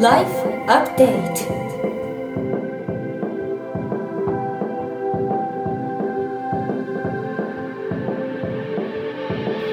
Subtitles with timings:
[0.00, 0.30] Life
[0.68, 1.48] Update.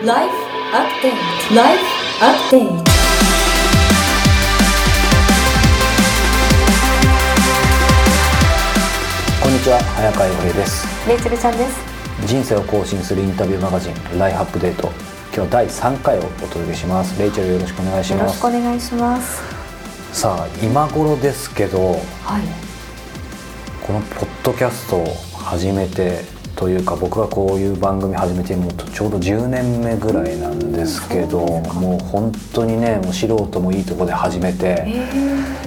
[0.03, 0.35] ライフ
[0.73, 1.84] アップデートライフ
[2.25, 2.84] アップデート
[9.44, 12.26] こんにちは早川洋平ですレイチェルちゃんです。
[12.26, 14.91] 人生を更新するインタビューマガジンライフアップデート
[15.35, 17.20] 今日第3回をお届けします。
[17.21, 19.55] レイチェルよろしくお願いしよろしますくお願いします。
[20.15, 21.91] さあ今頃ですけど
[22.23, 22.41] はい。
[23.85, 26.21] このポッドキャストを始めて
[26.55, 35.09] というか僕がこういう番組始めてもうちょうど10年目ぐらいなんですけど、もう本当にねもう素人もいいとこで始めて、え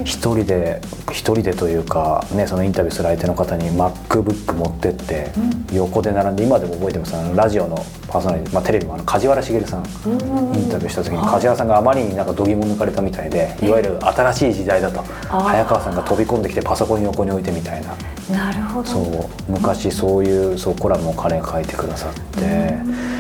[0.05, 0.81] 一人で
[1.11, 5.31] 一人でというか、ね、そのインタビューする相手の方に MacBook 持ってって、
[5.73, 7.17] 横で並んで今でも覚えてます。
[7.17, 7.77] あのラジオの
[8.09, 17.95] パーソナリティ、まあ、テレビもあの梶原茂さんうんインタビューした時に梶原さんがあまりになんか度肝抜かれたみたいでいわゆる新しい時代だと早川さんが飛び込んできてパソコン横に置いてみたいな。
[17.95, 18.89] ー、なるほど。
[18.89, 23.19] そう昔そういうそうコラムを彼が書いてくださって。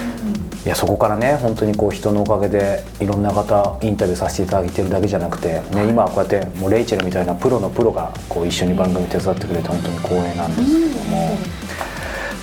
[0.66, 11.38] いやそこからね本当にこう人のおかげでいろんな方インタビューさせていただいてるだけじゃなくて、ね、今はこうやってもうレイチェルみたいなプロのプロがこう一緒に番組手伝ってくれて本当に光栄なんですけども、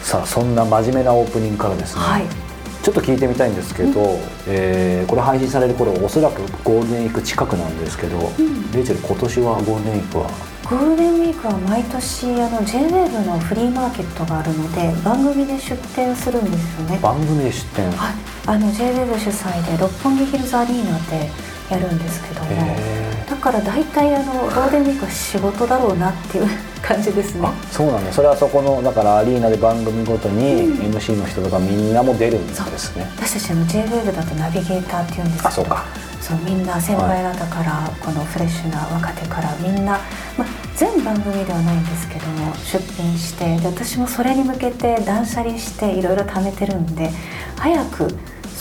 [0.02, 2.45] さあそんな真面目なオープニングからですね、はい。
[2.86, 8.31] ちょっと聞いてみたいんですけど、えーこれ配信される頃おそらくゴールデンウィーク近くなんですけど、
[8.73, 10.30] レイチェル今年はゴールデンウィークは？
[10.69, 17.00] ゴールデンウィークは毎年あの J-WAVE のフリーマーケットがあるので番組で出店するんですよね。
[17.02, 18.14] 番組で出展、はい。
[18.45, 21.31] あの J-WAVE 主催で六本木ヒルズアリーナで
[21.69, 22.47] やるんですけども。
[22.52, 26.47] へだから大体あのゴールデンウィークは仕事だろうなっていう
[26.81, 27.47] 感じですね。
[27.47, 27.53] あ。
[27.71, 30.95] そうなんだそれはそこのだからアリーナで番組ごとにうん。
[30.95, 35.86] MC の人とかみんなも出るんですね、私たちあの J-WAVE だとナビゲーターっていうんですけどあそうか。
[36.25, 39.99] そうみんな先輩方からこのフレッシュな若手からみんな、
[40.36, 47.11] まあ、全番組ではないんですけども出品してで私もそれに向けて断捨離していろいろ貯めてるんで
[47.58, 48.08] 早く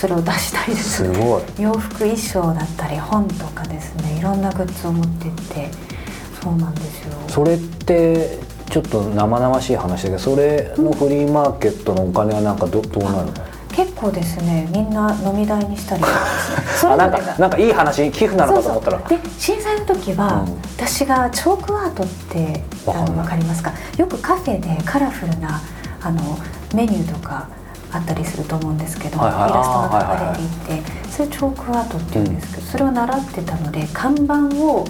[0.04, 1.02] それを出したいです。
[1.02, 1.42] すごい。
[1.58, 5.70] 洋服衣装だったり本とかですねいろんなグッズを持ってって。
[6.42, 7.14] そうなんですよ。
[7.26, 8.38] それって
[8.68, 13.32] ちょっと生々しい話だけどそれのフリーマーケットのお金はなんかどどうなるの
[13.74, 16.86] 結構ですねみんな飲み代にしたりとかです。
[16.86, 18.98] ね あなんかなんかいい話寄付なのかと思ったら。
[19.08, 20.58] で震災の時は、うん。
[20.76, 23.72] 私がチョークアートってあのわかりますか？
[23.96, 25.62] よくカフェでカラフルな
[26.02, 26.38] あの
[26.74, 27.48] メニューとか
[27.94, 29.50] あったりすると思うんですけど、はいはい。
[29.50, 30.36] イラストがあーはいはいはい。
[30.36, 34.34] 描かれていて、それチョークアートっていうんですけど、それを習ってたので看板
[34.64, 34.84] を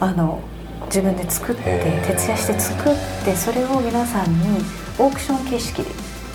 [0.00, 0.40] あの
[0.86, 1.62] 自分で作って
[2.06, 2.94] 徹夜して作っ
[3.24, 4.58] てそれを皆さんに
[4.98, 5.90] オークション形式で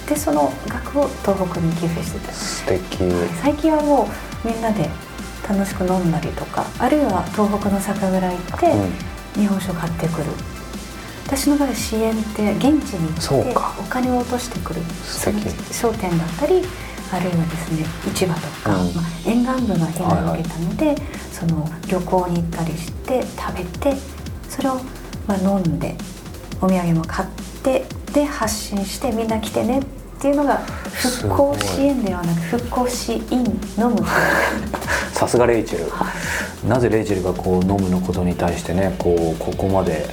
[0.09, 2.34] でその額を東北に寄付してた。
[2.34, 2.97] 素敵。
[3.41, 4.07] 最近はも
[4.44, 4.90] うみんなで
[5.50, 9.41] 楽しく飲んだりとかあるいは東北の酒蔵行ってうん。
[9.41, 10.25] 日本酒を買ってくる、
[11.25, 14.81] 私の場合支援って現地に行ってお金を落としてくる
[15.72, 16.61] 商店だったり
[17.11, 18.94] あるいはですね市場とか、うん。
[18.95, 20.95] まあ、沿岸部が被害を受けたので、
[21.31, 23.95] その旅行に行ったりして食べて
[24.50, 24.75] それを
[25.28, 25.95] まあ飲んで
[26.62, 27.29] お土産も買っ
[27.63, 29.83] てで発信してみんな来てねっ
[30.22, 33.22] ていうのが復興支援ではなく復興支援
[33.78, 33.97] 飲む。
[35.13, 35.91] さすがレイチェル。
[36.67, 40.07] なぜレイチェルがこう飲むのことに対してねこうここまで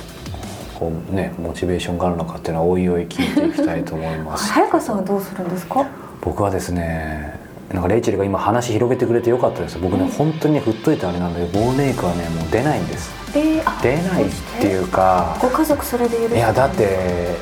[0.81, 4.51] こうねモチベーションがあるのかっていうのはおいおい聞いていきたいと思います。
[4.55, 5.87] 早川さんはどうするんですか？
[6.23, 7.39] 僕はですね
[7.73, 9.79] なんかレイチェルが今話広げてくれてよかったです。
[9.79, 13.11] 僕ね本当にね振っといてあれなんだけどゴールデンウィークはねもう出ないんです。
[13.35, 14.27] えーあ出ないっ
[14.61, 17.37] ていうかご家族それで許していやだって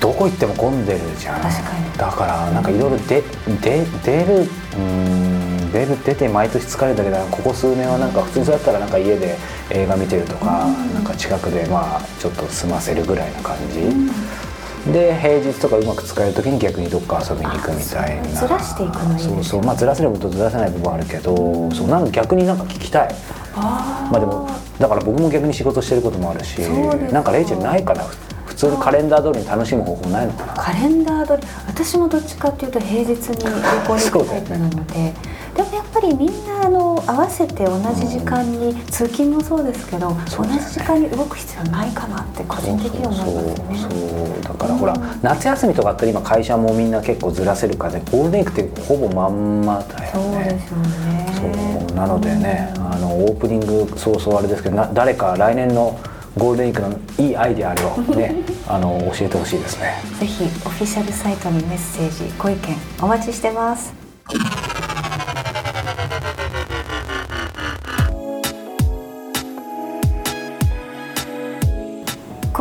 [0.00, 1.40] どこ行っても混んでるじゃん。
[1.40, 1.98] 確かに。
[1.98, 3.22] だからなんかいろいろで
[3.60, 5.37] で出るうーん
[5.72, 9.36] 出る出て毎年疲れるだけだここ数年はなんか普通だったらなんか家で
[9.70, 18.28] 映画見てるとか、なんか近くでまあちょっと済ませるぐらいな感じ、で平日とかうまく使える時に逆にどっか遊びに行くみたいな。
[18.28, 19.34] ずらしていくのいいですね。
[19.34, 19.62] そうそう。
[19.62, 23.14] まあずらせる部分とずらせない部分はあるけど、そうなんか逆になんか聞きたい。
[23.54, 24.48] まあでも
[24.78, 28.04] だから僕も逆に仕事してることもあるしなんかレイチェルないかな？
[28.46, 30.54] 普通にカレンダー通りに楽しむ方法ないのかな？
[30.54, 31.48] カレンダー通り。
[31.66, 33.50] 私もどっちかっていうと平日に旅
[33.86, 35.14] 行に行くタイプなので、
[35.58, 40.24] でもやっぱりみんなあの合わせて同じ時間に、通勤もそうですけど、ね。
[40.30, 43.78] 同じ時間に動く必要ないかなって個人的には思いますね。
[43.80, 44.28] そうそう。
[44.30, 51.26] そうだからほら夏休みとかあったら今会社もみんな結構ずらせるからねゴールデンウィークってほぼまんまだよそうねですよね。
[51.88, 55.98] そうなのでねあのオープニング早々あれですけどな誰か来年の
[56.36, 58.36] ゴールデンウィークのいいアイデアあれをね
[58.68, 60.00] あの教えてほしいですね。
[60.20, 63.92] ぜひオフィシャルサイトにメッセージご意見お待ちしてます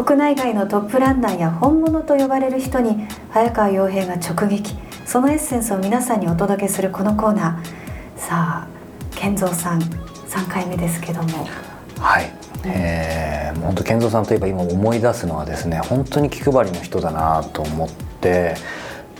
[0.07, 4.73] 国内外のトップランナーや本物と呼ばれる人に早川洋平が直撃。
[5.05, 8.17] そのエッセンスを皆さんにお届けするこのコーナー。
[8.17, 8.67] さあ
[9.13, 11.45] 健三さん3回目ですけども。
[11.99, 12.31] はい、
[12.63, 17.89] えー、本当健三さんといえば今思い出すのはですね本当に気配りの人だなと思っ
[18.21, 18.55] て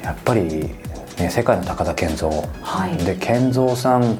[0.02, 0.42] やっぱり、
[1.18, 2.96] ね、世界の高田健三、はい。
[3.04, 4.20] で健三さん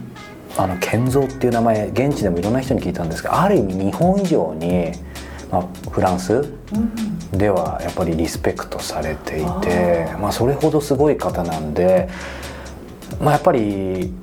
[0.58, 4.92] あの健三っていう名前現地でもいろんな人に聞いたんですけどある意味日本以上に、
[5.52, 7.38] まあ、フランスうん。
[7.38, 12.10] ではやっぱりリスペクトされていてまあ、それほどすごい方なんで、
[13.20, 14.14] まあ、やっぱり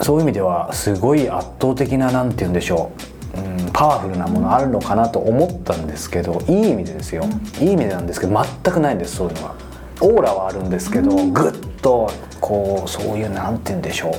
[0.00, 2.92] そういう意味ではすごい圧倒的ななんて言うんでしょ
[3.36, 7.24] う、うん、パワフルなものあるのかなと思ったんですけどいい意味でですよ、
[7.60, 9.54] いい意味でなんですけど全くないんですそういうのは。
[10.00, 12.10] オーラはあるんですけど、ぐっと
[12.40, 14.10] こうそういうなんて言うんでしょ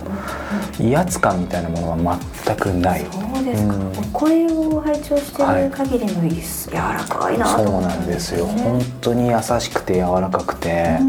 [0.79, 3.05] う威圧感みたいなものは全くない。
[3.11, 3.87] そうですか、うん。
[3.89, 8.47] お声を拝聴している限りのい柔らかいなとそうなんんですよ。
[8.47, 10.99] ね本当に優しくて柔らかくて、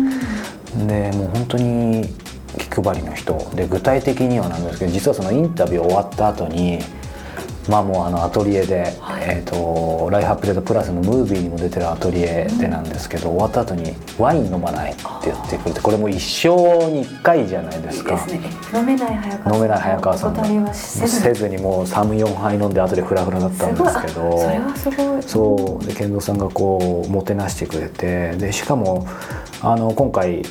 [0.86, 2.08] でもう本当に
[2.58, 3.50] 気配りの人。
[3.54, 6.78] で具体的にはなんですけど実はそのインタビュー終わった後に
[7.68, 9.22] まあもうあのアトリエで、はい。
[9.22, 18.18] えー、とライフアップデートプラスのムービーにも出てるアトリエでなんですけど、終わった後にワイン飲まないって言ってくれてこれもう一生に一回じゃないですか。
[18.74, 19.54] 飲めない早川さん。
[19.54, 25.22] 飲めない早川さんせずせずにもう34杯飲んで後でフラフラだったんですけすどそれはすごい。
[25.22, 25.86] そう。
[25.86, 28.32] で健三さんがこうもてなしてくれて。
[28.36, 29.06] でしかも
[29.62, 30.42] あの今回、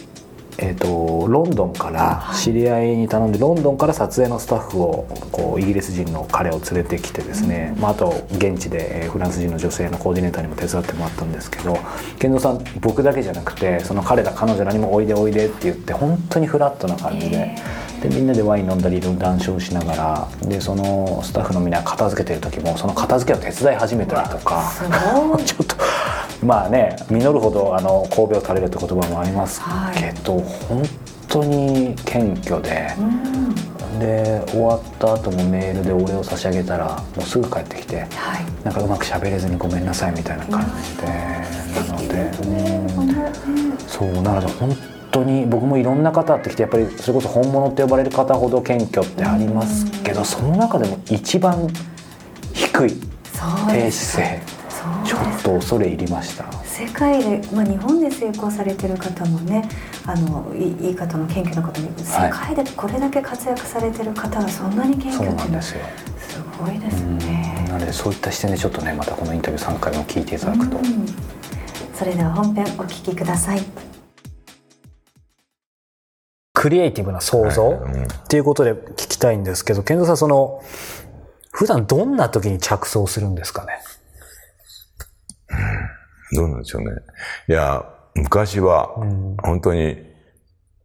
[0.61, 11.77] えー、とロンドンから知り合いに頼んでロンドンから撮影のスタッフをこうイギリス人の彼を連れてきてですね、まあ、あと現地でえーフランス人の女性のコーディネーターにも手伝ってもらったんですけど
[12.19, 17.55] 健三さん僕だけじゃなくてその彼ら彼女らにも「おいでおいで」って言って本当にフラットな感じで。
[18.00, 24.71] でみんなでワイン飲んだり談笑しながらでそのスタッフのみんなが片付けてる時もその片付けを手伝い始めたりとか。
[25.45, 25.75] ちょっと
[26.44, 29.62] まあね実るほどあの神戸を垂れるって言葉もあります
[29.94, 30.83] けど、本
[31.27, 33.56] 当に謙虚で、うん。
[34.00, 38.09] で終わった後もメールでお礼を差し上げたらもうすぐ帰ってきてはい。
[38.63, 42.13] なんかうまく喋れずにごめんなさいみたいな感じで、なので、
[42.47, 44.77] うんそうなので本
[45.12, 51.68] 当に僕もいろんな方ってきてやっぱりそれこそ本物って呼ばれる方ほど謙虚ってありますけどその中でも一番
[52.53, 52.94] 低い
[53.68, 54.41] 低姿勢。
[54.45, 54.58] そう
[55.09, 56.45] ちょっと恐れ入りました。
[56.63, 59.67] 世界で、まあ、日本で成功されてる方もね
[60.06, 65.79] あのいいい方も謙虚な方も世界でこれだけ活躍されてる方がそんなに謙虚っていうのはなんですよ。
[66.19, 67.17] すごいですうん。
[67.17, 67.65] ね。
[67.69, 70.77] なのでそういった視点でちょっとねまたこのインタビュー3回も聞いていただくと。
[70.77, 71.06] うん。
[71.95, 73.62] それでは本編お聞きください。
[76.53, 80.62] クリエイティブな想像っていうことで聞きたいんですけど、健三さんその、
[81.51, 83.79] 普段どんな時に着想するんですかね？
[86.33, 86.91] どうなんでしょうね。
[87.47, 87.85] いや、
[88.15, 88.87] 昔は、
[89.43, 89.97] 本当に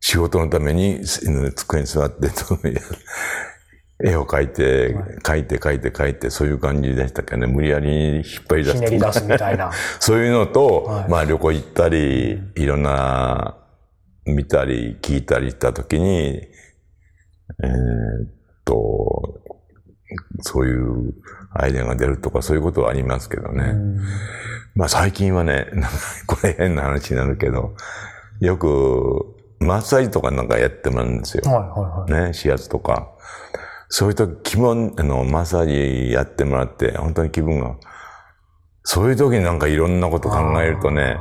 [0.01, 1.21] 仕事のためにす
[1.53, 2.29] 机に座って、
[4.03, 8.77] 絵を描いて、描いて描いて描いて、そういう感じでしたけどね、無理やり引っ張り出す。
[8.77, 9.71] ひねり出すみたいな。
[10.01, 11.09] そういうのと、はい。
[11.09, 13.57] まあ旅行行ったり、いろんな、
[14.27, 16.49] 見たり、聞いたりしたときに、
[17.63, 18.29] えーっ
[18.65, 19.41] と、
[20.41, 21.15] そういう
[21.53, 23.75] アイデアが出るとかそういうことはありますけどね。
[24.75, 25.69] まあ最近はね、
[26.27, 27.75] これ変な話になるけど、
[28.41, 31.43] よくマッサージとかなんかやってもらうんですよ。
[31.51, 32.31] はいはいはい。
[32.31, 33.11] ね、指圧とか。
[33.89, 37.77] そういう時、気分、あの、マッサージやってもらって、本当に気分が、
[38.83, 41.17] そういう時になんかいろんなこと考えるとね、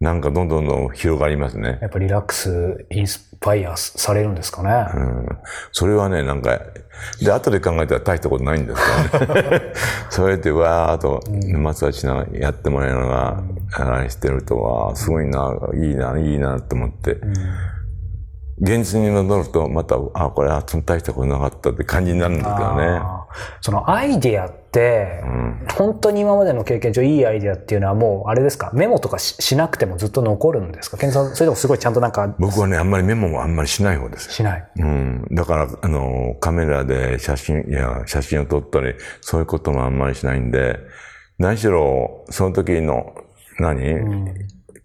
[0.00, 1.78] なんかどんどんどん広がりますね。
[1.82, 4.86] やっぱリラックス、インスパイアされるんですかね。
[4.94, 5.28] うん。
[5.72, 6.58] それはね、なんか、
[7.22, 8.80] で、後で考えたら大したことないんです
[9.18, 9.60] けどね。
[10.08, 11.20] そうやってわーっと、
[11.58, 13.42] マッサージしながらやってもらえるのが、
[13.72, 17.18] あれしてると、わーすごいな、いいな、いいなって思って。
[18.62, 23.02] 現実に戻ると、また、あ、これは大したことなかったって感じになるんですけどね。
[23.60, 28.70] そのアイディアって、ん本当に今までの経験上いいアイディアっていうのはもう、あれですか？
[28.74, 30.96] メモとかししなくてもずっと残るんですか？
[30.96, 34.32] 健三さん、それでもすごいちゃんとなんか、僕はね、あんまりメモもあんまりしない方です。
[34.32, 34.70] しない。
[34.76, 35.26] うん。
[35.32, 40.78] だから、あの、カメラで写真、いや、写真を撮ったり、そういうこともあんまりしないんで、
[41.38, 43.14] 何しろ、その時の、
[43.58, 44.00] 何、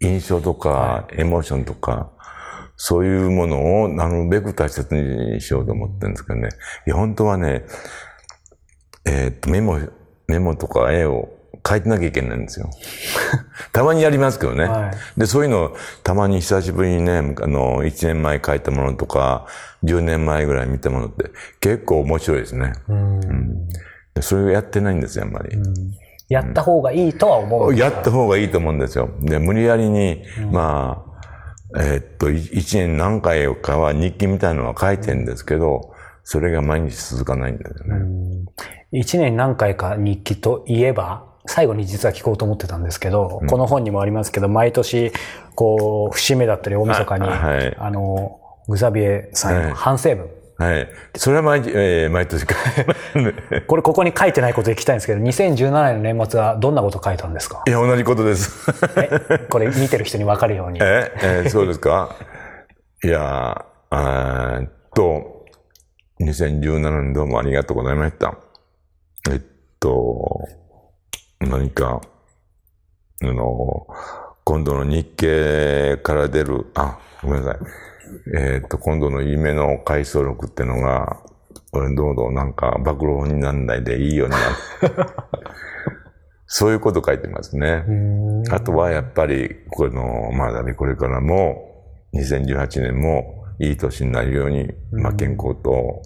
[0.00, 2.10] 印象とか、エモーションとか、
[2.76, 6.48] そういうものをなるべく大切にしようと思ってるんですけどね。
[6.86, 7.64] いや、本当はね、
[9.06, 9.78] えーっと、メモ、
[10.26, 11.28] メモとか絵を
[11.62, 12.70] 描いてなきゃいけないんですよ。
[13.72, 14.64] たまにやりますけどね。
[14.64, 19.46] はで、そういうの、たまに久しぶりにね、あの、1年前描いたものとか、
[19.84, 22.72] 10年前ぐらい見たものって、結構面白いですね。
[22.88, 23.68] うん。
[24.14, 25.58] でそれをやってないんですよ、あんまり。
[26.28, 27.76] やった方がいいとは思う。
[27.76, 29.10] やった方がいいと思うんですよ。
[29.20, 31.04] で、無理やりに、ま
[31.74, 35.92] あ、えーっと、い一年何回かは日記みたいなのは書いてるんですけど、
[36.24, 38.46] それが毎日続かないんですよね。
[38.92, 45.12] 一年何回か日記といえば、最後に実は聞こうと思ってたんですけど、この本にもありますけど、毎年、
[45.54, 50.28] こう、節目だったり大晦日に、あはいあの、グザビエさんへのはい反省文。
[50.58, 50.88] はい。
[51.16, 52.46] それは毎日、えー毎年。
[53.66, 57.62] これ、ここに書いてないことで聞きたいんですけど、2017年の年末はどんなこと書いたんですか？
[57.66, 58.70] いや、同じことです。
[58.96, 60.78] えこれ見てる人に分かるように。
[60.82, 62.16] え、えーそうですか？
[63.04, 63.96] いやー、
[64.60, 65.44] えーっと、
[66.20, 68.34] 2017年どうもありがとうございました。
[69.30, 69.40] えっ
[69.80, 70.46] と、
[71.40, 72.00] 何か、
[73.22, 73.86] あの、
[74.44, 77.58] 今度の日経から出る、あ、ごめんなさい。
[78.38, 81.20] えっと、今度の夢の回想録ってのが、
[81.72, 85.06] 俺どうぞなんか暴露本にならないでいいようになる。
[86.46, 87.84] そういうこと書いてますね。
[88.50, 96.02] あとはやっぱり、この、まだね、これからも、2018年もいい年になるように、まあ健康と、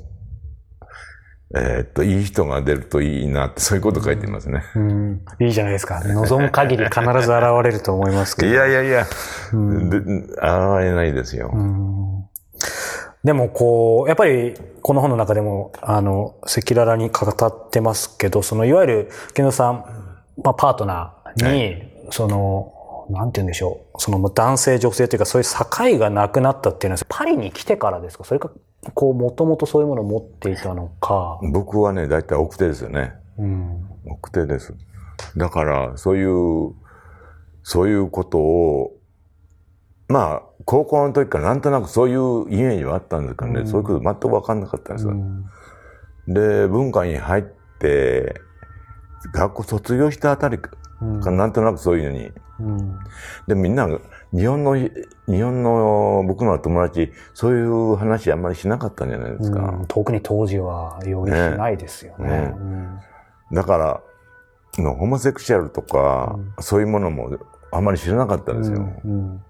[1.53, 4.63] えーっと、いい人が出るといいなって、そういうこと書いてますね。
[4.77, 6.01] うんいいじゃないですか。
[6.05, 8.55] 望む限り必ず現れると思いますけいど。
[8.57, 9.09] やいやいや、で
[9.99, 10.37] 現
[10.81, 11.53] れないですよ。
[13.25, 19.85] でもこう、やっぱりこの本の中でも、あの、赤裸々に語ってますけど、そのいわゆる、健三さん、
[20.43, 22.75] まあ、パートナーに、その、
[23.11, 24.01] なんて言うんでしょう。
[24.01, 28.25] その男性女性というかそういう境がなくなったっていうのは、パリに来てからですか？
[28.25, 28.51] それか、
[28.95, 31.39] こう、もともとそういうものを持っていたのか。
[31.53, 33.15] 僕はね、大体奥手ですよね。
[33.39, 33.87] うん。
[34.07, 34.75] 奥手です。
[35.37, 36.75] だから、そういう、
[37.63, 38.97] そういうことを、
[40.09, 45.15] まあ、高校の時からなんとなくそういうイメージはあったんですけどね、そういうこと全く分かんなかったんですよ。
[46.27, 47.45] で、文化に入っ
[47.79, 48.35] て、
[49.33, 50.59] 学校卒業したあたり
[51.23, 52.33] か、なんとなくそういうのに。
[52.61, 52.99] うん。
[53.47, 53.89] で、みんな、
[54.33, 54.91] 日本の、日
[55.27, 59.61] 本の僕の友達、そういう話あんまりしなかったんじゃないですか。
[59.61, 62.29] うん特に当時は容易しないですよね。
[62.29, 62.99] ねうん
[63.53, 64.01] だから、
[64.79, 67.37] のホモセクシャルとか、そういうものも
[67.73, 68.79] あんまり知らなかったんですよ。
[69.05, 69.43] うん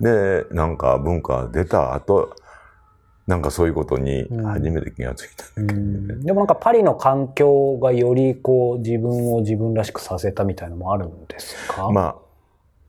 [0.00, 2.36] で、なんか文化出た後、
[3.26, 5.44] なんかそういうことに初めて気がついた。
[5.56, 6.20] うん。
[6.20, 11.90] でもなんかパリの環境がよりこう自分を自分らしくさせたみたいなのもあるんですか？
[11.90, 12.16] ま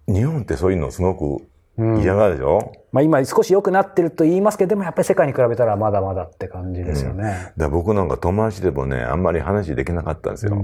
[0.07, 1.45] あ、日本ってそういうのすごく
[1.79, 2.01] うん。
[2.01, 7.23] 嫌がるでしょ、まあ今少し良くなってると言いますけど、でもやっぱり世界に比べたらまだまだって感じですよね。
[7.23, 10.59] だから僕なんか友達でもね、あんまり話できなかったんですよ。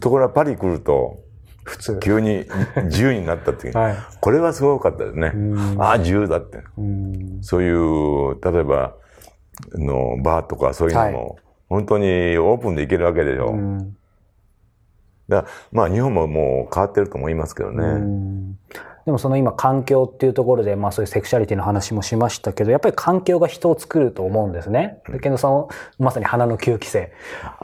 [0.00, 1.23] ところがパリ来ると、
[1.64, 1.98] 普通。
[1.98, 2.46] 急に
[2.84, 3.76] 自由になったっていう。
[3.76, 5.32] はいこれはすごかったですね。
[5.78, 6.62] ああ、自由だって。
[6.78, 8.94] うんそういう、例えば、
[9.74, 12.06] あの、バーとかそういうのも、本当に
[12.38, 13.48] オープンで行けるわけでしょ。
[13.48, 13.96] うん
[15.26, 17.82] だまあ日本ももう変わってると思いますけどね。
[17.82, 18.58] うん
[19.04, 25.02] でもその今環境っていうところで、まあそういうセクシャリティの話もしましたけど、やっぱり環境が人を作ると思うんですね。
[25.10, 25.68] で、健三さんは
[25.98, 27.12] まさに花の9期生。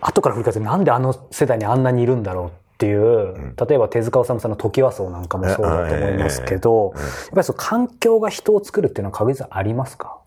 [0.03, 2.51] 後から振り返ってなんであの世代にあんなにいるんだろうっ
[2.81, 10.19] ていう、例えば手塚治虫さんの時はそうなんかもそうだと思いますけど、やっぱりその環境が人を作るっていうのは確実にありますか？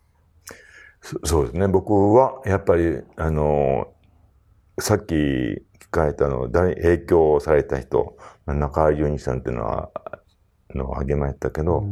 [1.02, 1.68] そそうですね。
[1.68, 3.88] 僕は、やっぱり、あの、
[4.80, 9.90] さっき聞かれたの、大影響された人、まあ中井淳一さんっていうのは、
[10.76, 11.84] のを挙げましたけど、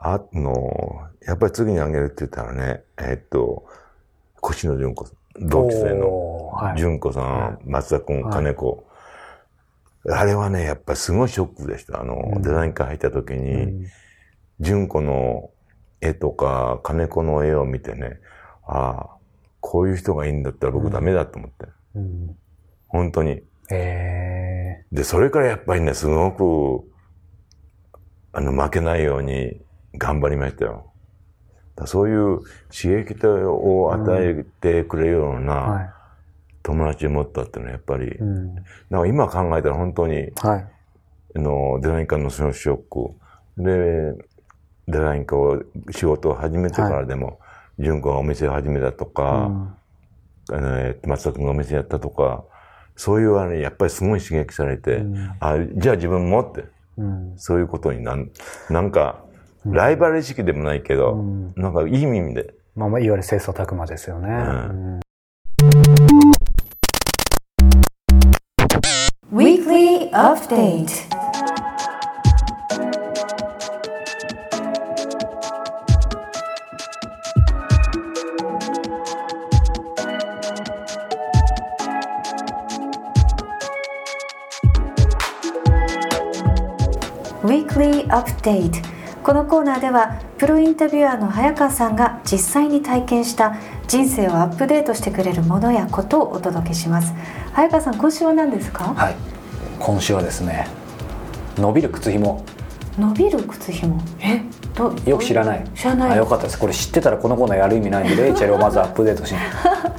[0.00, 3.66] あの、やっぱり次に挙げるって言ったらね、えっと、
[4.44, 5.06] 越野純子
[5.40, 8.87] 同期生の純子さん、松田君、金子。
[10.10, 12.00] あれはね、やっぱりすごいショックでした。
[12.00, 13.86] あの、デザイン科入った時に、
[14.60, 15.50] 純子の
[16.00, 18.20] 絵とか、金子の絵を見てね、
[18.66, 19.08] ああ、
[19.60, 21.66] こういう人がいいんだったら僕ダメだと思って。
[21.94, 22.36] うん
[22.88, 23.42] 本当に。
[23.70, 26.90] えで、それからやっぱりね、すごく、
[28.32, 29.60] あの、負けないように
[29.98, 30.90] 頑張りましたよ。
[31.76, 32.40] だそういう
[32.74, 35.97] 刺激を与えてくれるようーなは
[36.68, 38.18] 友達を持ったっていうのはやっぱり、い。
[38.18, 38.54] うん
[38.90, 40.66] なんか今考えたら本当に、はい。
[41.36, 42.76] あの、デザイン科のそのショッ
[43.56, 43.62] ク。
[43.62, 44.12] で、
[44.86, 47.40] デザイン科を、仕事を始めてからでも、
[47.78, 49.50] 純子がお店を始めたとか、
[50.50, 52.44] あのえー松田君がお店やったとか、
[52.96, 55.06] そういうあれ、やっぱりすごい刺激されて、
[55.40, 56.64] あ、じゃあ自分もって、
[56.98, 58.30] うんそういうことになん、
[58.68, 59.24] なんか、
[59.64, 61.14] ライバル意識でもないけど、
[61.56, 64.28] なんかいい意味で、まあまあ、いわゆる切磋琢磨ですよね。
[64.28, 65.00] んうん
[69.38, 71.06] Weekly Update.
[89.22, 97.14] このコーナーではプロインタビュアーの早川さんが実際に体験した人生をアップデートしてくれるものやことをお届けします。
[97.52, 98.94] 早川さん今週は何ですか？
[98.94, 99.27] はい。
[99.80, 100.66] 今週はですね
[101.56, 102.44] 伸びる靴ひも
[102.98, 104.42] 伸びる靴ひもえ？
[104.74, 105.64] どよく知らない。
[105.74, 106.10] 知らない。
[106.12, 106.58] あよかったです。
[106.58, 109.34] これ知ってたらこのコーナーやる意味ないんで レイチェルをまずアップデートし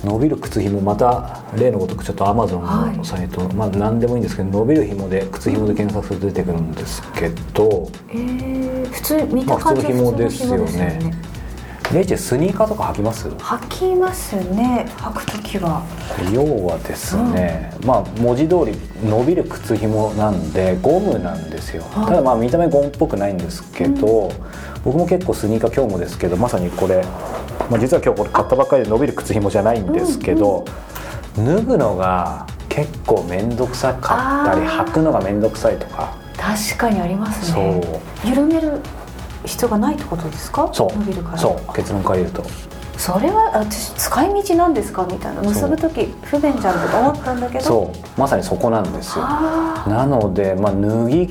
[0.04, 10.58] 伸びる靴ひもまた例のごとくちょっとアマゾンのサイト、まあ何でもいいんですけど伸びるひもで靴ひもで検索すると出てくるんですけどえー、普通見たまあ感じ普通の紐ですよね。
[10.58, 11.29] 普通の紐ですよね
[11.94, 13.28] レイチェルスニーカーとか履きます？
[13.30, 14.86] 履きますね。
[14.98, 15.84] 履く時は。
[16.32, 21.82] 要はですね、まあ文字通り伸びる靴ひもなんでゴムなんですよ。
[21.92, 22.06] はい。
[22.06, 24.32] ただまあ見た目ゴムっぽくないんですけど、
[24.84, 27.04] 僕も結構スニーカー今日もですけどまさにこれ、
[27.72, 30.66] まあ、実は今日これ買ったばっかりで伸びる靴ひもじゃないんですけど、
[31.36, 36.16] 脱ぐのが結構面倒くさかったり履くのが面倒くさいとか。
[36.38, 37.64] 確かにありますそう。
[37.64, 38.80] ね緩める
[39.46, 40.70] 必要がないってことですか？
[40.74, 40.98] そう。
[41.00, 41.38] 伸びるから。
[41.38, 41.74] そう。
[41.74, 42.44] 結論から言うと。
[42.98, 45.08] それは私使い道なんですか？
[45.10, 45.42] みたいな。
[45.42, 47.64] 結ぶ時不便じゃんとか思ったんだけど。
[47.64, 48.20] そう。
[48.20, 49.26] まさにそこなんですよ。
[49.26, 51.22] あなので、まあ、脱ぎ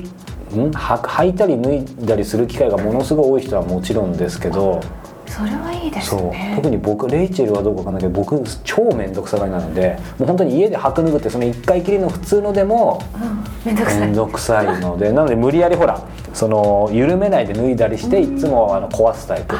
[0.57, 0.71] ん？
[0.71, 4.98] は履いたり脱いだりする機会がものすごい多い人はもちろんですけどー
[5.39, 6.53] それはいいですね。
[6.57, 13.39] 特に僕レイチェルはどうかわかんないけど僕超面倒くさがりなのでもう本当に家で履く脱ぐってその1回きりの普通のでもうん。
[13.65, 14.01] めんどくさい。
[14.01, 16.01] 面倒くさいのでなので無理やりほら
[16.33, 19.55] その緩めないで脱いだりしていつもあの壊すタイプ。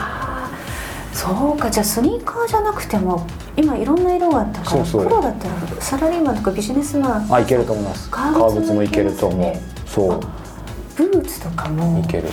[1.13, 3.25] そうかじゃあスニーカーじゃなくても
[3.57, 5.03] 今いろんな色があったからそうそう。
[5.03, 7.33] プロだったらサラリーマンとかビジネスマン。
[7.33, 8.09] あいけると思います。
[8.09, 9.55] 革革靴もいけると思う。
[9.89, 10.19] そう。
[10.95, 12.00] ブーツとかも。
[12.00, 12.29] いける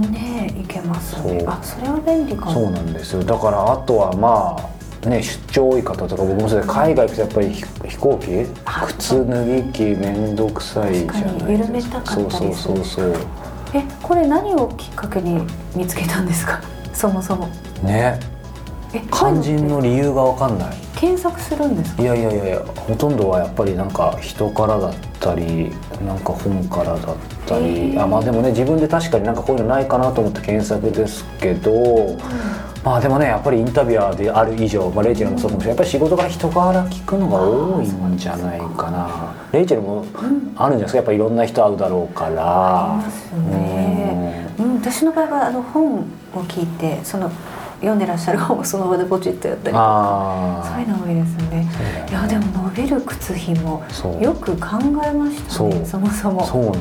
[0.00, 1.44] ねいけますね。
[1.46, 2.52] あそれは便利かも。
[2.52, 3.22] そうなんですよ。
[3.24, 4.56] だからあとはま
[5.04, 8.46] あね出張多い方とか僕もそうで海外行くとやっぱり飛飛行機？
[8.64, 13.14] あ靴脱ぎ機面倒くさいじゃない緩めたかっそうそうそうそう。
[13.74, 15.40] えこれ何をきっかけに
[15.74, 16.60] 見つけたんですか？
[16.92, 17.48] そもそも。
[17.82, 18.18] ね。
[18.94, 20.68] え肝心の理由が分かんない。
[20.94, 22.02] 検索するんですか？
[22.02, 25.72] いやいやいやいやほとんどはやっぱりなんか人からだったり
[26.06, 32.18] なんか本からだったへりーあまあでもね自分で確かになんかこういうのないかなと思って検索ですけど、
[32.84, 35.76] まあでもねやっぱりインタビュアーである以上、まあ、レイチェルもそうかもしれない。
[35.76, 39.34] やっぱり仕事から人から聞くのが多いんじゃないかな。
[39.52, 40.96] レイチェルもあるんじゃないですか。
[40.96, 43.02] やっぱりいろんな人会うだろうから。
[43.50, 44.48] ね。
[44.58, 46.04] うん、私の場合はあの本を
[46.48, 47.30] 聞いてその
[47.80, 51.64] 読んでらっしゃる本をその場でポチッとやったりとかあそういうの多いですね。
[51.64, 52.06] ね。
[52.08, 53.82] いやでも伸びる靴ひも
[54.20, 55.68] よく考えましたそう。
[55.68, 56.46] ねそもそも。
[56.46, 56.76] そうなの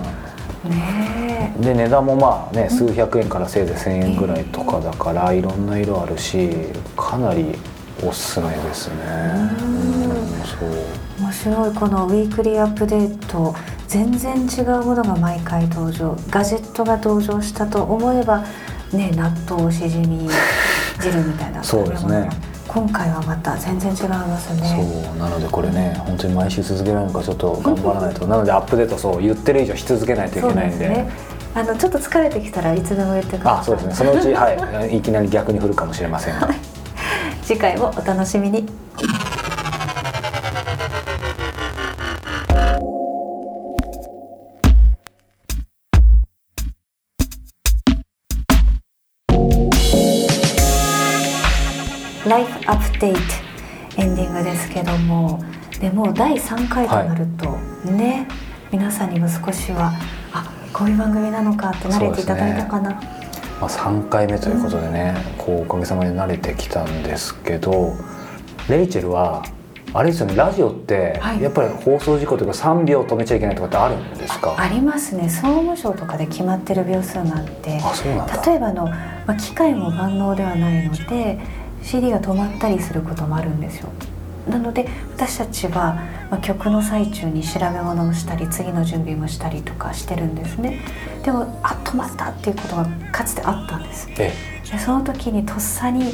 [0.70, 1.54] ね。
[1.60, 6.50] で値段もまあね数百円からせいぜい1000円ぐらいとかだからいろんな色あるし
[6.96, 7.56] かなり
[8.04, 8.96] おすすめですね。
[9.62, 10.12] うん。
[10.46, 10.70] そう。
[10.70, 11.74] え面白い。
[11.74, 13.54] このウィークリーアップデート
[13.88, 16.18] 全然違うものが毎回登場。
[16.30, 18.44] ガジェットが登場したと思えば
[18.94, 20.30] ね納豆しじみ
[21.00, 22.30] 汁みたいな そうですね
[22.74, 28.26] 今回はまた全然違いますそねうなのでこれね本当に毎週続けられるのかちょっと頑張らないと。
[28.26, 30.88] なのでアップデートそう言ってる以上し続けないといけないんで。
[30.88, 31.12] ね。
[31.54, 33.60] あのちょっと疲れてきたらいつでも言ってください。
[33.60, 33.94] あそうですね。
[33.96, 34.96] そのうちはい。
[34.98, 36.50] いきなり逆に振るかもしれませんが。
[37.44, 38.66] 次回もお楽しみに
[53.02, 55.44] デートエンディングですけども
[55.80, 57.50] でもう第3回となると、
[57.92, 58.28] ね
[58.72, 59.92] 皆さんにも少しは
[60.32, 63.02] あこういう番組なのかって慣れていただいたかな、ま
[63.62, 67.94] あ、3回目ということでね、こうおかげさまで慣れてきたんですけど
[68.70, 69.44] レイチェルは
[69.94, 71.42] あれですよねラジオってはい。
[71.42, 74.56] やっぱり放送事故というか3秒止めちゃいけないとかってあるんですか？
[74.58, 75.28] ありますね。
[75.28, 77.78] 総務省とかで決まってる秒数があって。
[77.84, 78.42] あそうなんだ。
[78.46, 78.96] 例えばあの、ま
[79.28, 81.40] あ、機械も万能ではないので
[81.84, 83.90] CD が止まったりすることもあるんですよ。
[84.50, 90.80] なので私たちは、まあ、曲の最中に調べ物をしたり次の準備もしたりとかしてるんですね。
[91.24, 94.10] でもあ止まったっていうことがかつてあったんです。
[94.18, 94.32] え
[94.72, 96.14] でその時にとっさに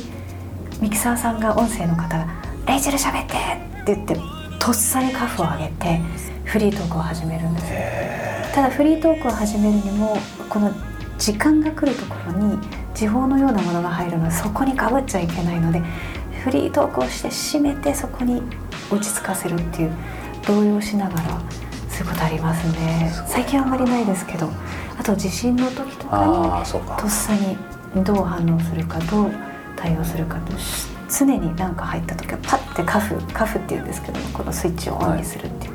[0.82, 2.28] ミキサーさんが音声の方が
[2.68, 3.36] 「レイチェル喋って!」
[3.82, 4.18] って言って
[4.60, 6.02] とっさにカフを上げて
[6.44, 8.54] フリートークを始めるんです。
[8.54, 10.18] ただフリートークを始めるにも
[10.50, 10.72] この
[11.18, 12.58] 時間が来るところに
[12.98, 15.84] 時報のようなものが入るのでそこにかぶっちゃいけないので
[16.44, 18.42] フリートークをして締めてそこに
[18.92, 19.92] 落ち着かせるっていう
[20.48, 21.42] 動揺しながら
[21.90, 23.12] そういうことありますね。
[23.28, 24.50] 最近はあんまりないですけど
[25.00, 29.32] あと地震の時とかにとっさにどう反応するかどう
[29.76, 35.74] 対応するかとし常に何か入った時はパッてカフカフっていうんですけどもこのスイッチをオンにするっていう、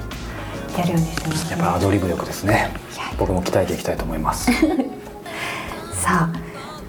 [0.77, 2.71] やるようにしてます、やっぱアドリブ力ですね。
[3.17, 4.51] 僕も鍛えていきたいと思います。
[5.95, 6.42] さあ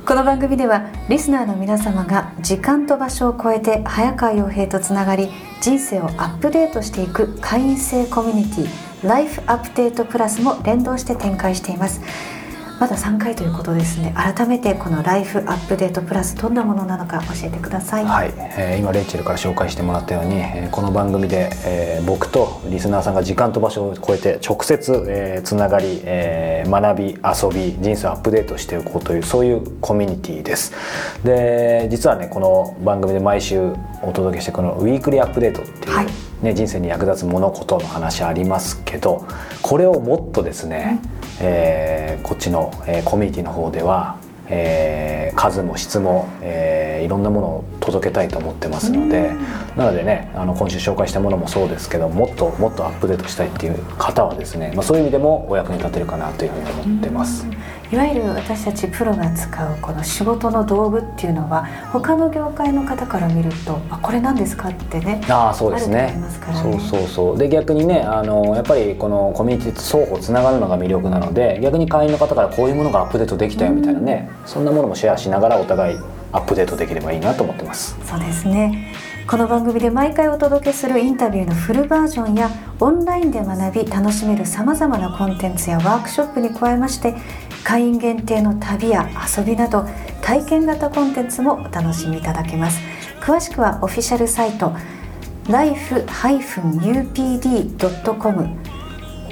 [0.05, 5.29] この番組ではリスナーの皆様が時間と場所を超えて早川洋平とつながり
[5.61, 12.01] 人生をアップデートしていく会員制コミュニティライフアップデートプラスも連動して展開しています。
[12.79, 14.13] まだ3回ということですね。
[14.17, 18.05] 改めてこのライフアップデートプラスどんなものなのか教えてください。
[18.05, 30.73] はい、えー今レイチェルから紹介してもらったように、えーこの番組で、えー僕とリスナーさんが時間と場所を超えて直接、えーつながり、えー学び遊び人生をアップデートしていこうというそういうコミュニティです。
[31.23, 36.07] で実はねこの番組で毎週お届けしてこのウィークリーアップデートっていう、はい。
[36.43, 39.25] ね、人生に役立つ物事の話ありますけど
[39.61, 40.99] これをもっとですね、
[41.41, 44.17] えーこっちの、えーコミュニティの方では、
[44.47, 49.31] えー数も質も、えーいろんなものを届けたいと思ってますので
[49.75, 57.45] なのでねあの今週紹介したものもそうですけどもっともっとアップデートしたいっていう方はですね、まあ、そういう意味でもお役に立てるかなというふうに思ってます。
[57.91, 65.95] いわゆる私たちプロが使うこの仕事の道具っていうのは他の業界の方から見るとあこれ何ですかってねああそうですね。
[65.95, 66.23] ね。
[66.59, 67.37] そうそうそう。
[67.37, 75.97] で逆にねあのやっぱりこのコミュニティと双方つながるのが魅力なので逆に会員の方からこういうものがアップデートできたよみたいなね、そんなものもシェアしながらお互い
[76.33, 77.95] アップデートできればいいなと思ってます。
[78.03, 78.91] そうですね。
[79.27, 87.15] この番組で毎回お届けするインタビューのフルバージョンやオンラインで学び楽しめるさまざまなコンテンツやワークショップに加えまして
[87.63, 89.85] 会員限定の旅や遊びなど
[90.21, 92.81] 体験型コンテンツもお楽しみいただけます。
[93.21, 94.73] 詳しくはオフィシャルサイト
[95.47, 96.09] life-upd.com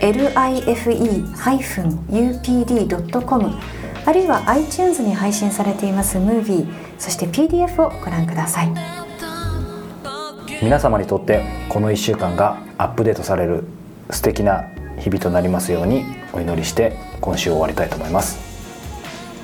[0.02, 0.62] life-upd.com
[4.12, 6.68] あるいは iTunes に配信されていますムービー
[7.00, 8.74] そして PDF をご覧ください。
[10.62, 13.64] 皆様にとってこの1週間がアップデートされる
[14.10, 14.66] 素敵な
[15.00, 18.38] 日々となりますようにお祈りして今週終わりたいと思います。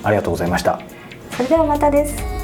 [0.04, 0.82] ありがとうございました。
[1.32, 2.37] それではまたです